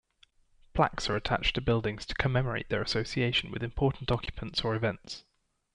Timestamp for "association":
2.81-3.51